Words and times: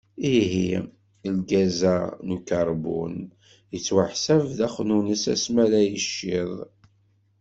Ihi, 0.35 0.69
lgaz-a 1.35 1.97
n 2.25 2.27
ukarbun, 2.35 3.15
yettwaḥsab 3.73 4.43
d 4.57 4.59
axnunnes 4.67 5.23
asmi 5.33 5.59
ara 5.63 5.79
yiciḍ. 5.83 6.53